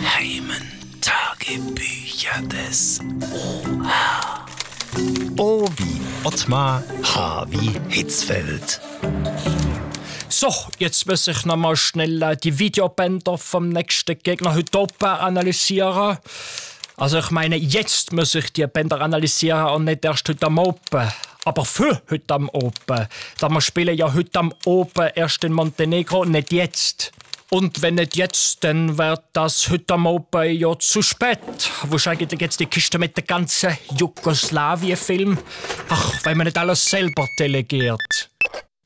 [0.00, 3.00] geheimen Tagebücher des
[3.32, 5.38] OH.
[5.38, 8.80] O wie Ottmar, H wie Hitzfeld.
[10.28, 15.04] So, jetzt muss ich noch mal schnell äh, die Videobänder vom nächsten Gegner heute oben
[15.04, 16.18] analysieren.
[16.96, 21.12] Also ich meine, jetzt muss ich die Bänder analysieren und nicht erst heute am Oben.
[21.44, 23.06] Aber für heute am Oben.
[23.38, 27.12] Da wir spielen ja heute am Oben erst in Montenegro, nicht jetzt.
[27.52, 31.40] Und wenn nicht jetzt, dann wird das heute Oben ja zu spät.
[31.92, 35.36] Ist eigentlich jetzt die Kiste mit dem ganzen Jugoslawien-Film?
[35.88, 38.30] Ach, weil man nicht alles selber delegiert.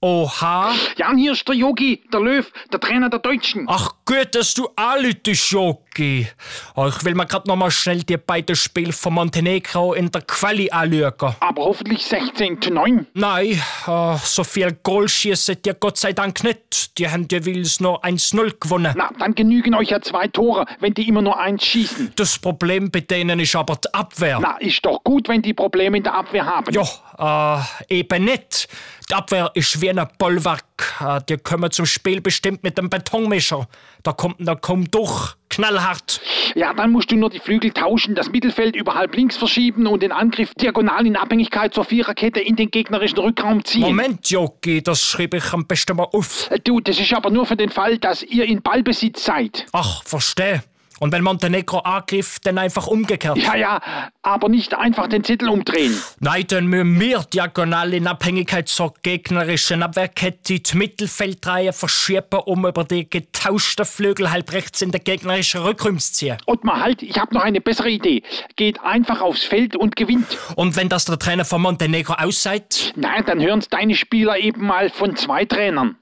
[0.00, 0.74] Oha.
[0.96, 3.66] Jan, hier ist der Yogi, der Löw, der Trainer der Deutschen.
[3.68, 6.28] Ach gut, dass du anlütest, Jogi.
[6.74, 10.22] Oh, ich will mir grad noch mal schnell die beiden Spiele von Montenegro in der
[10.22, 11.34] Quali anschauen.
[11.40, 13.06] Aber hoffentlich 16 zu 9.
[13.14, 16.98] Nein, äh, so viel Goal schießen die Gott sei Dank nicht.
[16.98, 18.94] Die haben jeweils nur 1-0 gewonnen.
[18.96, 22.12] Na, dann genügen euch ja zwei Tore, wenn die immer nur eins schießen.
[22.16, 24.38] Das Problem bei denen ist aber die Abwehr.
[24.40, 26.72] Na, ist doch gut, wenn die Probleme in der Abwehr haben.
[26.72, 28.68] Ja, äh, eben nicht.
[29.10, 30.64] Die Abwehr ist wie ein Bollwerk.
[31.00, 33.68] Äh, die kommen zum Spiel bestimmt mit dem Betonmischer.
[34.02, 35.34] Da kommt da kaum durch.
[35.50, 36.20] Knallhart.
[36.56, 40.02] Ja, dann musst du nur die Flügel tauschen, das Mittelfeld über halb links verschieben und
[40.02, 43.82] den Angriff diagonal in Abhängigkeit zur Viererkette in den gegnerischen Rückraum ziehen.
[43.82, 46.50] Moment, Jogi, das schreibe ich am besten mal auf.
[46.50, 49.66] Äh, Du, das ist aber nur für den Fall, dass ihr in Ballbesitz seid.
[49.72, 50.64] Ach, verstehe.
[51.00, 53.38] Und wenn Montenegro angreift, dann einfach umgekehrt.
[53.38, 53.80] Ja, ja,
[54.22, 56.00] aber nicht einfach den Zettel umdrehen.
[56.20, 62.84] Nein, dann müssen wir diagonal in Abhängigkeit zur gegnerischen Abwehrkette die Mittelfeldreihe verschieben, um über
[62.84, 66.38] die getauschten Flügel halb rechts in den gegnerischen Rückraum zu ziehen.
[66.46, 68.22] Ottmar, halt, ich habe noch eine bessere Idee.
[68.56, 70.38] Geht einfach aufs Feld und gewinnt.
[70.56, 72.92] Und wenn das der Trainer von Montenegro aussagt?
[72.96, 75.96] Nein, dann hören's deine Spieler eben mal von zwei Trainern.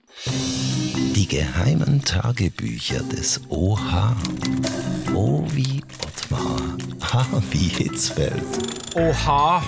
[1.14, 4.14] Die geheimen Tagebücher des OH.
[5.14, 6.60] O wie Ottmar,
[7.12, 8.42] H wie Hitzfeld.
[8.94, 9.62] Oha.